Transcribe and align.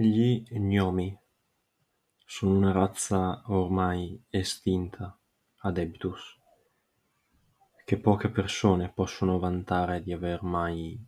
Gli 0.00 0.44
Gnomi 0.48 1.18
sono 2.24 2.54
una 2.54 2.70
razza 2.70 3.42
ormai 3.46 4.22
estinta 4.30 5.18
ad 5.62 5.76
Ebitus, 5.76 6.38
che 7.84 7.98
poche 7.98 8.28
persone 8.28 8.92
possono 8.92 9.40
vantare 9.40 10.00
di 10.00 10.12
aver 10.12 10.44
mai 10.44 11.04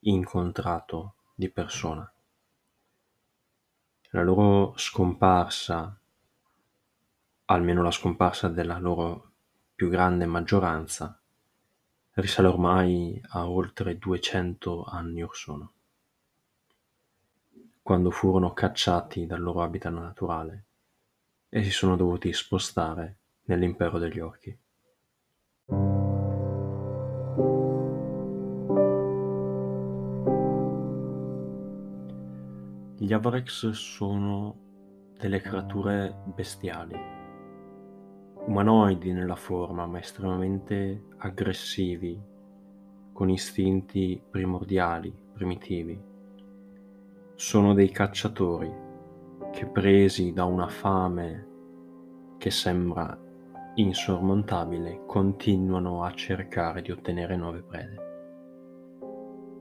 incontrato 0.00 1.14
di 1.34 1.48
persona. 1.48 2.12
La 4.10 4.22
loro 4.22 4.76
scomparsa, 4.76 5.98
almeno 7.46 7.82
la 7.82 7.90
scomparsa 7.90 8.48
della 8.48 8.78
loro 8.78 9.32
più 9.74 9.88
grande 9.88 10.26
maggioranza, 10.26 11.18
risale 12.10 12.48
ormai 12.48 13.18
a 13.28 13.48
oltre 13.48 13.96
200 13.96 14.84
anni 14.84 15.22
or 15.22 15.34
sono 15.34 15.73
quando 17.84 18.10
furono 18.10 18.54
cacciati 18.54 19.26
dal 19.26 19.42
loro 19.42 19.60
habitat 19.60 19.92
naturale 19.92 20.64
e 21.50 21.62
si 21.62 21.70
sono 21.70 21.96
dovuti 21.96 22.32
spostare 22.32 23.18
nell'impero 23.42 23.98
degli 23.98 24.20
orchi. 24.20 24.58
Gli 32.96 33.12
Avarex 33.12 33.68
sono 33.72 35.12
delle 35.18 35.42
creature 35.42 36.22
bestiali, 36.34 36.96
umanoidi 38.46 39.12
nella 39.12 39.36
forma, 39.36 39.84
ma 39.84 39.98
estremamente 39.98 41.08
aggressivi, 41.18 42.18
con 43.12 43.28
istinti 43.28 44.22
primordiali, 44.30 45.14
primitivi 45.34 46.12
sono 47.36 47.74
dei 47.74 47.90
cacciatori 47.90 48.72
che 49.52 49.66
presi 49.66 50.32
da 50.32 50.44
una 50.44 50.68
fame 50.68 51.48
che 52.38 52.50
sembra 52.50 53.18
insormontabile 53.74 55.02
continuano 55.04 56.04
a 56.04 56.12
cercare 56.14 56.80
di 56.80 56.92
ottenere 56.92 57.36
nuove 57.36 57.62
prede. 57.62 58.02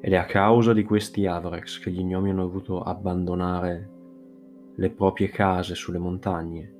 Ed 0.01 0.13
è 0.13 0.15
a 0.15 0.25
causa 0.25 0.71
di 0.71 0.83
questi 0.83 1.25
Avrex 1.25 1.79
che 1.79 1.89
gli 1.89 2.03
gnomi 2.03 2.29
hanno 2.29 2.43
dovuto 2.43 2.79
abbandonare 2.81 3.89
le 4.75 4.89
proprie 4.91 5.29
case 5.29 5.73
sulle 5.73 5.97
montagne. 5.97 6.73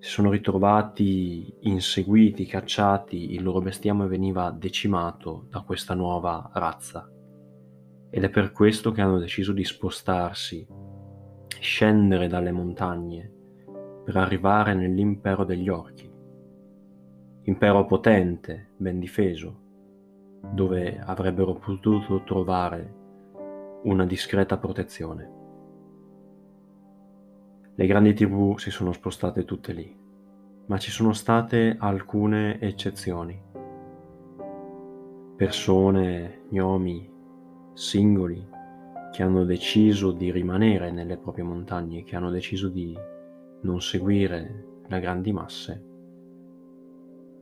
Si 0.00 0.10
sono 0.10 0.30
ritrovati 0.30 1.50
inseguiti, 1.60 2.44
cacciati, 2.44 3.32
il 3.32 3.42
loro 3.42 3.60
bestiame 3.60 4.06
veniva 4.06 4.50
decimato 4.50 5.46
da 5.48 5.62
questa 5.62 5.94
nuova 5.94 6.50
razza 6.52 7.08
ed 8.16 8.22
è 8.22 8.30
per 8.30 8.52
questo 8.52 8.92
che 8.92 9.00
hanno 9.00 9.18
deciso 9.18 9.52
di 9.52 9.64
spostarsi, 9.64 10.64
scendere 11.58 12.28
dalle 12.28 12.52
montagne 12.52 13.28
per 14.04 14.16
arrivare 14.16 14.72
nell'impero 14.72 15.42
degli 15.42 15.68
orchi. 15.68 16.08
Impero 17.42 17.84
potente, 17.86 18.68
ben 18.76 19.00
difeso, 19.00 19.62
dove 20.52 21.00
avrebbero 21.00 21.54
potuto 21.54 22.22
trovare 22.22 23.80
una 23.82 24.06
discreta 24.06 24.58
protezione. 24.58 25.32
Le 27.74 27.86
grandi 27.88 28.14
tribù 28.14 28.56
si 28.58 28.70
sono 28.70 28.92
spostate 28.92 29.44
tutte 29.44 29.72
lì, 29.72 29.92
ma 30.66 30.78
ci 30.78 30.92
sono 30.92 31.12
state 31.12 31.74
alcune 31.80 32.60
eccezioni. 32.60 33.42
Persone, 35.34 36.42
gnomi, 36.50 37.10
singoli 37.74 38.46
che 39.12 39.22
hanno 39.22 39.44
deciso 39.44 40.12
di 40.12 40.32
rimanere 40.32 40.90
nelle 40.90 41.16
proprie 41.16 41.44
montagne, 41.44 42.02
che 42.02 42.16
hanno 42.16 42.30
deciso 42.30 42.68
di 42.68 42.96
non 43.60 43.80
seguire 43.80 44.64
le 44.86 45.00
grandi 45.00 45.32
masse, 45.32 45.84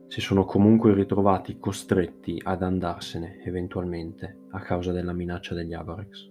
si 0.07 0.21
sono 0.21 0.45
comunque 0.45 0.93
ritrovati 0.93 1.57
costretti 1.57 2.39
ad 2.43 2.61
andarsene 2.61 3.41
eventualmente 3.43 4.41
a 4.51 4.59
causa 4.59 4.91
della 4.91 5.13
minaccia 5.13 5.55
degli 5.55 5.73
Avarex. 5.73 6.29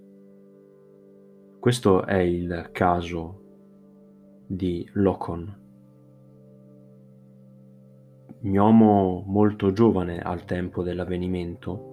Questo 1.58 2.04
è 2.04 2.18
il 2.18 2.68
caso 2.70 3.41
di 4.46 4.88
Locon, 4.92 5.60
gnomo 8.41 9.22
molto 9.26 9.72
giovane 9.72 10.20
al 10.20 10.44
tempo 10.44 10.82
dell'avvenimento 10.82 11.91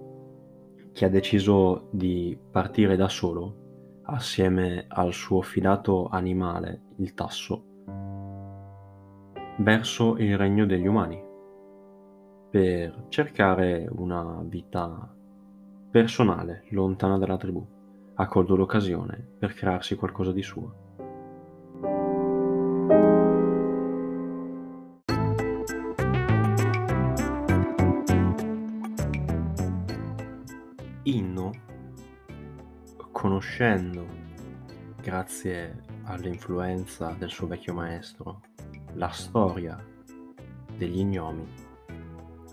che 1.00 1.06
ha 1.06 1.08
deciso 1.08 1.88
di 1.92 2.38
partire 2.50 2.94
da 2.94 3.08
solo 3.08 4.02
assieme 4.02 4.84
al 4.86 5.14
suo 5.14 5.40
fidato 5.40 6.08
animale, 6.08 6.88
il 6.96 7.14
tasso, 7.14 7.64
verso 9.60 10.18
il 10.18 10.36
regno 10.36 10.66
degli 10.66 10.86
umani 10.86 11.18
per 12.50 13.06
cercare 13.08 13.88
una 13.90 14.42
vita 14.44 15.10
personale, 15.90 16.64
lontana 16.68 17.16
dalla 17.16 17.38
tribù. 17.38 17.66
Ha 18.16 18.26
colto 18.26 18.54
l'occasione 18.54 19.26
per 19.38 19.54
crearsi 19.54 19.94
qualcosa 19.94 20.32
di 20.32 20.42
suo. 20.42 20.89
Conoscendo, 33.60 34.06
grazie 35.02 35.82
all'influenza 36.04 37.14
del 37.18 37.28
suo 37.28 37.46
vecchio 37.46 37.74
maestro, 37.74 38.40
la 38.94 39.10
storia 39.10 39.78
degli 40.78 41.04
gnomi, 41.04 41.46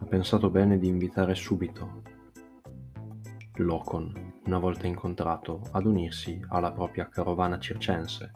ha 0.02 0.06
pensato 0.06 0.50
bene 0.50 0.78
di 0.78 0.88
invitare 0.88 1.34
subito 1.34 2.02
Locon, 3.56 4.34
una 4.48 4.60
volta 4.60 4.86
incontrato, 4.86 5.62
ad 5.72 5.86
unirsi 5.86 6.44
alla 6.50 6.74
propria 6.74 7.08
carovana 7.08 7.58
circense, 7.58 8.34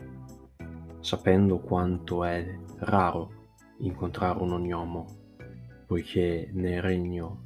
sapendo 1.01 1.59
quanto 1.59 2.23
è 2.23 2.57
raro 2.77 3.49
incontrare 3.79 4.39
un 4.39 4.57
gnomo, 4.61 5.07
poiché 5.85 6.49
nel 6.53 6.81
regno, 6.81 7.43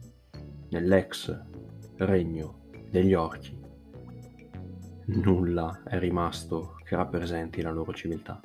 nell'ex 0.70 1.36
regno 1.98 2.68
degli 2.92 3.16
orchi. 3.16 3.65
Nulla 5.08 5.84
è 5.84 6.00
rimasto 6.00 6.78
che 6.84 6.96
rappresenti 6.96 7.62
la 7.62 7.70
loro 7.70 7.94
civiltà. 7.94 8.42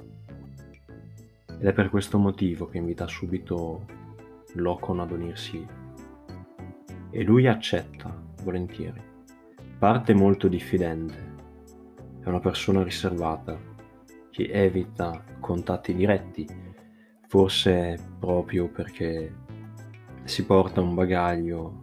Ed 1.46 1.66
è 1.66 1.72
per 1.72 1.88
questo 1.88 2.18
motivo 2.18 2.68
che 2.68 2.76
invita 2.76 3.06
subito 3.06 3.86
Locon 4.54 5.00
ad 5.00 5.10
unirsi. 5.10 5.66
E 7.10 7.22
lui 7.22 7.46
accetta, 7.46 8.14
volentieri. 8.42 9.00
Parte 9.78 10.12
molto 10.12 10.48
diffidente. 10.48 11.34
È 12.22 12.28
una 12.28 12.40
persona 12.40 12.82
riservata, 12.82 13.58
che 14.30 14.50
evita 14.52 15.24
contatti 15.40 15.94
diretti, 15.94 16.46
forse 17.26 17.98
proprio 18.18 18.68
perché 18.68 19.34
si 20.24 20.44
porta 20.44 20.82
un 20.82 20.94
bagaglio 20.94 21.79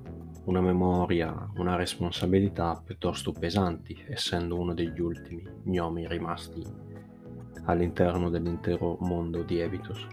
una 0.47 0.61
memoria, 0.61 1.49
una 1.55 1.75
responsabilità 1.75 2.81
piuttosto 2.83 3.33
pesanti, 3.33 4.01
essendo 4.07 4.57
uno 4.57 4.73
degli 4.73 5.01
ultimi 5.01 5.43
gnomi 5.63 6.07
rimasti 6.07 6.63
all'interno 7.65 8.29
dell'intero 8.29 8.95
mondo 9.01 9.43
di 9.43 9.59
Ebitus. 9.59 10.07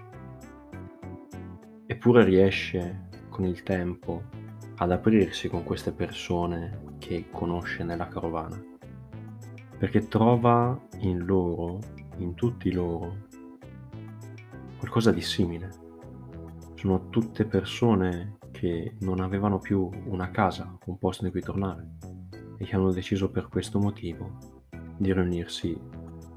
Eppure 1.86 2.24
riesce 2.24 3.10
con 3.28 3.44
il 3.44 3.62
tempo 3.62 4.24
ad 4.76 4.90
aprirsi 4.90 5.48
con 5.48 5.62
queste 5.62 5.92
persone 5.92 6.96
che 6.98 7.26
conosce 7.30 7.84
nella 7.84 8.08
carovana, 8.08 8.60
perché 9.78 10.08
trova 10.08 10.76
in 10.98 11.24
loro, 11.24 11.78
in 12.16 12.34
tutti 12.34 12.72
loro, 12.72 13.28
qualcosa 14.78 15.12
di 15.12 15.20
simile. 15.20 15.70
Sono 16.74 17.08
tutte 17.08 17.44
persone 17.44 18.38
che 18.54 18.94
non 19.00 19.18
avevano 19.18 19.58
più 19.58 19.90
una 20.06 20.30
casa, 20.30 20.78
un 20.84 20.96
posto 20.96 21.24
in 21.24 21.32
cui 21.32 21.40
tornare 21.40 21.96
e 22.56 22.64
che 22.64 22.76
hanno 22.76 22.92
deciso 22.92 23.28
per 23.28 23.48
questo 23.48 23.80
motivo 23.80 24.38
di 24.96 25.12
riunirsi 25.12 25.76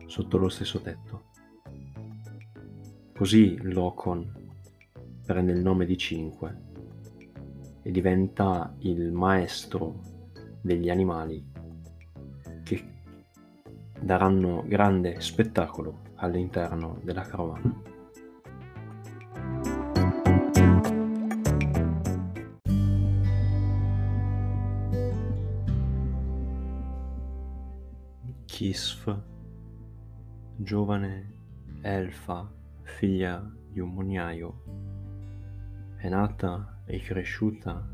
sotto 0.08 0.38
lo 0.38 0.50
stesso 0.50 0.81
tetto. 0.81 1.25
Così 3.16 3.60
Locon 3.62 4.34
prende 5.24 5.52
il 5.52 5.62
nome 5.62 5.86
di 5.86 5.96
Cinque 5.96 6.66
e 7.84 7.92
diventa 7.92 8.74
il 8.80 9.12
maestro 9.12 10.02
degli 10.60 10.90
animali 10.90 11.46
che 12.63 12.96
daranno 14.02 14.63
grande 14.66 15.22
spettacolo 15.22 16.00
all'interno 16.16 17.00
della 17.04 17.22
carovana. 17.22 17.97
Kisf 28.57 29.15
giovane 30.56 31.33
elfa, 31.81 32.51
figlia 32.81 33.48
di 33.69 33.80
un 33.80 33.89
mugnaio, 33.89 34.63
è 35.98 36.09
nata 36.09 36.81
e 36.86 37.00
cresciuta 37.00 37.88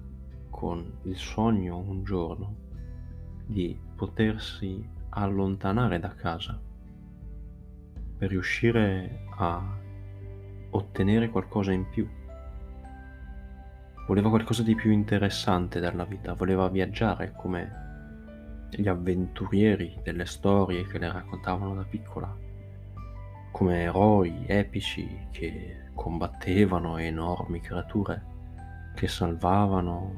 con 0.49 0.99
il 1.03 1.17
sogno 1.17 1.79
un 1.79 2.05
giorno 2.05 2.55
di 3.45 3.77
potersi 3.93 4.81
allontanare 5.09 5.99
da 5.99 6.15
casa 6.15 6.57
per 8.17 8.29
riuscire 8.29 9.25
a 9.35 9.61
ottenere 10.69 11.27
qualcosa 11.27 11.73
in 11.73 11.89
più. 11.89 12.07
Voleva 14.07 14.29
qualcosa 14.29 14.63
di 14.63 14.75
più 14.75 14.91
interessante 14.91 15.81
dalla 15.81 16.05
vita, 16.05 16.31
voleva 16.35 16.69
viaggiare 16.69 17.33
come 17.35 17.83
gli 18.75 18.87
avventurieri 18.87 19.99
delle 20.03 20.25
storie 20.25 20.85
che 20.87 20.97
le 20.97 21.11
raccontavano 21.11 21.75
da 21.75 21.83
piccola, 21.83 22.35
come 23.51 23.81
eroi 23.81 24.45
epici 24.47 25.27
che 25.31 25.89
combattevano 25.93 26.97
enormi 26.97 27.59
creature, 27.61 28.21
che 28.95 29.07
salvavano 29.07 30.13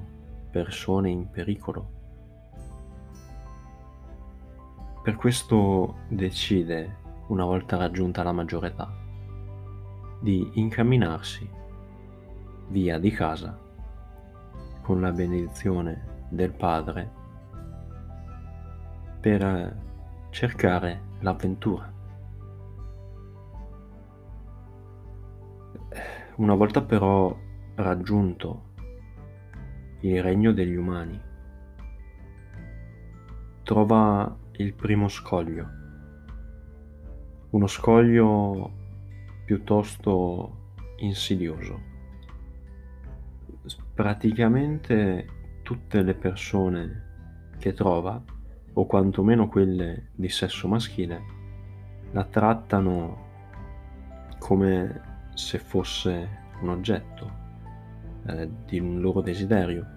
persone 0.51 1.09
in 1.09 1.29
pericolo. 1.29 1.91
Per 5.03 5.15
questo 5.15 5.97
decide, 6.07 6.97
una 7.27 7.45
volta 7.45 7.77
raggiunta 7.77 8.23
la 8.23 8.31
maggiore 8.31 8.67
età, 8.67 8.91
di 10.19 10.51
incamminarsi 10.53 11.47
via 12.69 12.97
di 12.97 13.11
casa 13.11 13.59
con 14.81 15.01
la 15.01 15.11
benedizione 15.11 16.23
del 16.29 16.51
padre 16.51 17.23
per 19.25 19.75
cercare 20.29 21.01
l'avventura. 21.21 21.91
Una 26.35 26.53
volta 26.53 26.83
però 26.83 27.35
raggiunto 27.73 28.73
il 30.01 30.21
regno 30.21 30.51
degli 30.51 30.75
umani, 30.75 31.19
trova 33.63 34.37
il 34.57 34.75
primo 34.75 35.07
scoglio, 35.07 35.69
uno 37.49 37.65
scoglio 37.65 38.71
piuttosto 39.43 40.73
insidioso. 40.97 41.81
Praticamente 43.91 45.25
tutte 45.63 46.03
le 46.03 46.13
persone 46.13 47.53
che 47.57 47.73
trova, 47.73 48.23
o 48.77 48.85
quantomeno 48.85 49.47
quelle 49.47 50.09
di 50.13 50.29
sesso 50.29 50.67
maschile, 50.67 51.23
la 52.11 52.23
trattano 52.25 53.23
come 54.37 55.01
se 55.33 55.57
fosse 55.59 56.43
un 56.61 56.69
oggetto 56.69 57.31
eh, 58.27 58.49
di 58.65 58.79
un 58.79 59.01
loro 59.01 59.21
desiderio. 59.21 59.93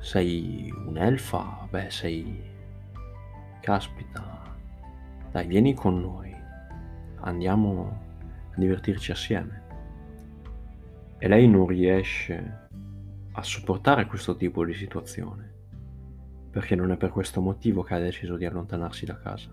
Sei 0.00 0.72
un'elfa? 0.86 1.66
Beh, 1.70 1.90
sei... 1.90 2.50
Caspita, 3.60 4.56
dai, 5.30 5.46
vieni 5.46 5.72
con 5.72 6.00
noi, 6.00 6.34
andiamo 7.20 8.00
a 8.50 8.58
divertirci 8.58 9.12
assieme. 9.12 9.62
E 11.16 11.28
lei 11.28 11.48
non 11.48 11.68
riesce 11.68 12.68
a 13.30 13.42
sopportare 13.42 14.06
questo 14.06 14.34
tipo 14.34 14.64
di 14.64 14.74
situazione, 14.74 15.51
perché 16.52 16.74
non 16.74 16.92
è 16.92 16.98
per 16.98 17.10
questo 17.10 17.40
motivo 17.40 17.82
che 17.82 17.94
ha 17.94 17.98
deciso 17.98 18.36
di 18.36 18.44
allontanarsi 18.44 19.06
da 19.06 19.18
casa. 19.18 19.48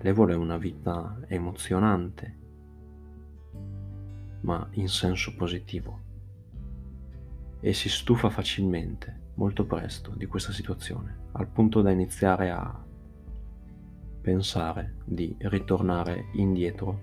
Lei 0.00 0.12
vuole 0.12 0.34
una 0.34 0.56
vita 0.56 1.18
emozionante, 1.26 2.38
ma 4.42 4.64
in 4.74 4.88
senso 4.88 5.34
positivo. 5.34 6.00
E 7.58 7.72
si 7.72 7.88
stufa 7.88 8.30
facilmente, 8.30 9.32
molto 9.34 9.66
presto, 9.66 10.12
di 10.14 10.26
questa 10.26 10.52
situazione, 10.52 11.16
al 11.32 11.48
punto 11.48 11.82
da 11.82 11.90
iniziare 11.90 12.50
a 12.50 12.84
pensare 14.20 14.98
di 15.04 15.34
ritornare 15.40 16.26
indietro, 16.34 17.00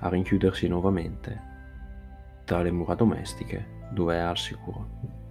a 0.00 0.08
rinchiudersi 0.08 0.66
nuovamente 0.66 1.40
tra 2.44 2.62
le 2.62 2.72
mura 2.72 2.94
domestiche 2.94 3.88
dove 3.92 4.16
è 4.16 4.18
al 4.18 4.36
sicuro. 4.36 5.25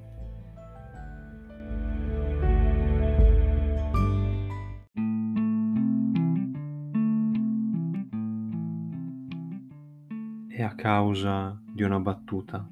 Causa 10.86 11.60
di 11.66 11.82
una 11.82 12.00
battuta 12.00 12.64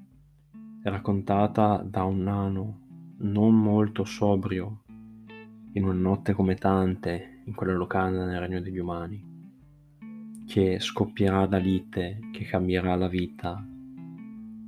raccontata 0.83 1.83
da 1.83 2.03
un 2.03 2.21
nano 2.21 2.81
non 3.21 3.59
molto 3.59 4.03
sobrio 4.03 4.83
in 5.71 5.83
una 5.83 5.93
notte 5.93 6.33
come 6.33 6.53
tante 6.53 7.41
in 7.43 7.55
quella 7.55 7.73
locanda 7.73 8.23
nel 8.23 8.39
regno 8.39 8.61
degli 8.61 8.77
umani, 8.77 9.19
che 10.45 10.79
scoppierà 10.79 11.47
da 11.47 11.57
lite 11.57 12.19
che 12.31 12.43
cambierà 12.45 12.93
la 12.93 13.07
vita 13.07 13.65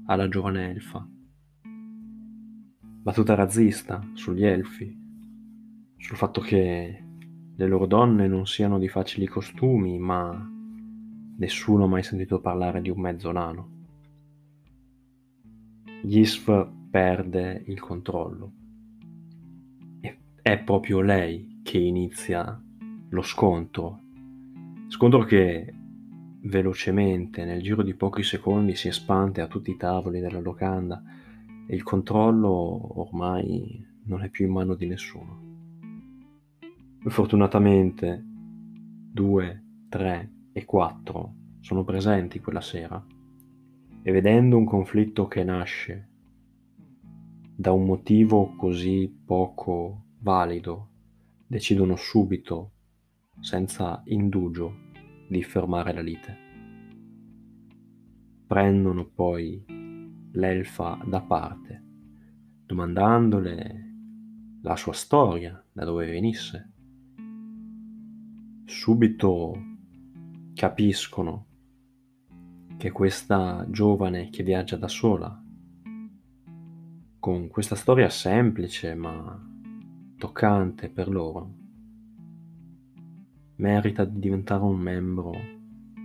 alla 0.08 0.28
giovane 0.28 0.72
elfa. 0.72 1.08
Battuta 3.04 3.36
razzista 3.36 4.04
sugli 4.14 4.44
elfi, 4.44 4.92
sul 5.98 6.18
fatto 6.18 6.42
che 6.42 7.04
le 7.56 7.68
loro 7.68 7.86
donne 7.86 8.28
non 8.28 8.48
siano 8.48 8.80
di 8.80 8.88
facili 8.88 9.28
costumi, 9.28 10.00
ma 10.00 10.54
Nessuno 11.38 11.84
ha 11.84 11.88
mai 11.88 12.02
sentito 12.02 12.40
parlare 12.40 12.82
di 12.82 12.90
un 12.90 13.00
mezzo 13.00 13.32
nano. 13.32 13.70
Gisf 16.04 16.70
perde 16.90 17.64
il 17.66 17.80
controllo. 17.80 18.52
E 20.00 20.18
è 20.42 20.58
proprio 20.60 21.02
lei 21.02 21.60
che 21.62 21.78
inizia 21.78 22.62
lo 23.10 23.22
scontro. 23.22 24.00
Scontro 24.88 25.24
che 25.24 25.74
velocemente, 26.44 27.44
nel 27.44 27.62
giro 27.62 27.84
di 27.84 27.96
pochi 27.96 28.24
secondi, 28.24 28.76
si 28.76 28.88
espande 28.88 29.42
a 29.42 29.48
tutti 29.48 29.72
i 29.72 29.78
tavoli 29.78 30.22
della 30.22 30.40
locanda 30.40 31.04
e 31.68 31.76
il 31.76 31.84
controllo 31.84 33.00
ormai 33.00 33.86
non 34.04 34.22
è 34.24 34.30
più 34.30 34.46
in 34.46 34.54
mano 34.54 34.76
di 34.76 34.86
nessuno. 34.86 35.44
Fortunatamente, 37.08 38.24
due, 39.12 39.64
tre, 39.90 40.35
e 40.58 40.64
quattro 40.64 41.34
sono 41.60 41.84
presenti 41.84 42.40
quella 42.40 42.62
sera 42.62 43.06
e 44.02 44.12
vedendo 44.14 44.56
un 44.56 44.64
conflitto 44.64 45.28
che 45.28 45.44
nasce 45.44 46.10
da 47.54 47.74
un 47.74 47.84
motivo 47.86 48.56
così 48.56 49.14
poco 49.26 50.06
valido, 50.20 50.92
decidono 51.46 51.98
subito, 51.98 52.72
senza 53.42 54.02
indugio, 54.06 54.84
di 55.28 55.44
fermare 55.44 55.94
la 55.94 56.02
lite. 56.02 56.38
Prendono 58.48 59.10
poi 59.10 59.62
l'elfa 60.32 61.04
da 61.06 61.20
parte, 61.20 61.84
domandandole 62.66 63.94
la 64.62 64.78
sua 64.78 64.94
storia, 64.94 65.62
da 65.74 65.84
dove 65.84 66.06
venisse. 66.06 66.72
Subito 68.64 69.74
capiscono 70.66 71.46
che 72.78 72.90
questa 72.90 73.68
giovane 73.70 74.32
che 74.32 74.42
viaggia 74.42 74.78
da 74.78 74.88
sola, 74.88 75.40
con 77.20 77.48
questa 77.50 77.76
storia 77.76 78.10
semplice 78.10 78.96
ma 78.96 79.40
toccante 80.18 80.90
per 80.90 81.08
loro, 81.08 81.54
merita 83.58 84.06
di 84.06 84.18
diventare 84.18 84.64
un 84.64 84.80
membro 84.80 85.34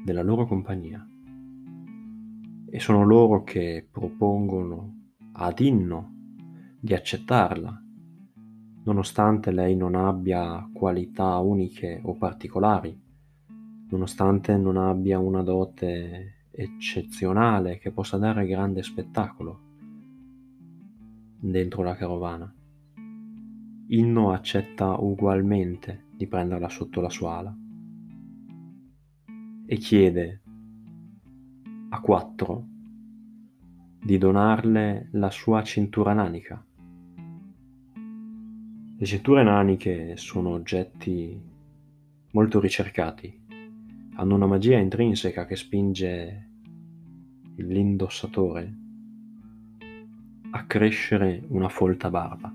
della 0.04 0.22
loro 0.22 0.46
compagnia. 0.46 1.08
E 2.68 2.78
sono 2.80 3.02
loro 3.02 3.42
che 3.44 3.88
propongono 3.90 5.12
ad 5.32 5.58
Inno 5.60 6.16
di 6.78 6.92
accettarla, 6.92 7.82
nonostante 8.84 9.52
lei 9.52 9.74
non 9.74 9.94
abbia 9.94 10.68
qualità 10.70 11.38
uniche 11.38 11.98
o 12.04 12.14
particolari 12.14 13.08
nonostante 13.90 14.56
non 14.56 14.76
abbia 14.76 15.18
una 15.18 15.42
dote 15.42 16.46
eccezionale 16.50 17.78
che 17.78 17.92
possa 17.92 18.16
dare 18.16 18.46
grande 18.46 18.82
spettacolo 18.82 19.60
dentro 21.38 21.82
la 21.82 21.94
carovana. 21.94 22.52
Inno 23.88 24.32
accetta 24.32 24.96
ugualmente 25.00 26.06
di 26.12 26.26
prenderla 26.26 26.68
sotto 26.68 27.00
la 27.00 27.10
sua 27.10 27.36
ala 27.38 27.56
e 29.66 29.76
chiede 29.76 30.42
a 31.90 32.00
quattro 32.00 32.66
di 34.02 34.16
donarle 34.16 35.08
la 35.12 35.30
sua 35.30 35.62
cintura 35.62 36.12
nanica. 36.12 36.64
Le 38.96 39.06
cinture 39.06 39.42
naniche 39.42 40.16
sono 40.16 40.50
oggetti 40.50 41.40
molto 42.32 42.60
ricercati, 42.60 43.39
hanno 44.20 44.34
una 44.34 44.46
magia 44.46 44.76
intrinseca 44.76 45.46
che 45.46 45.56
spinge 45.56 46.50
l'indossatore 47.56 48.76
a 50.50 50.66
crescere 50.66 51.42
una 51.48 51.70
folta 51.70 52.10
barba. 52.10 52.54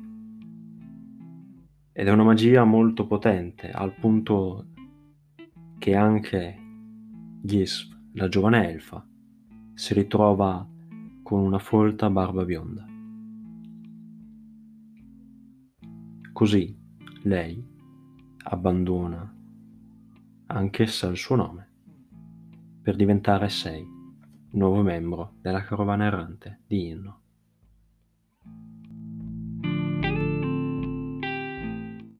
Ed 1.91 2.07
è 2.07 2.11
una 2.11 2.23
magia 2.23 2.63
molto 2.65 3.07
potente, 3.07 3.71
al 3.71 3.95
punto 3.95 4.67
che 5.79 5.95
anche 5.95 6.55
Gisv, 7.41 7.95
la 8.13 8.27
giovane 8.27 8.69
elfa, 8.69 9.03
si 9.73 9.95
ritrova 9.95 10.69
con 11.23 11.39
una 11.39 11.57
folta 11.57 12.11
barba 12.11 12.45
bionda. 12.45 12.85
Così 16.31 16.77
lei 17.23 17.65
abbandona 18.43 19.34
anch'essa 20.47 21.07
il 21.07 21.17
suo 21.17 21.35
nome 21.35 21.69
per 22.81 22.95
diventare 22.95 23.49
sei, 23.49 23.83
nuovo 24.51 24.81
membro 24.83 25.33
della 25.41 25.63
carovana 25.63 26.05
errante 26.05 26.61
di 26.67 26.89
Inno. 26.89 27.24